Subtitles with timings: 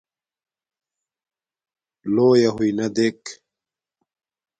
[2.13, 3.21] لݸݵݳ ہݸئنݳ دیک.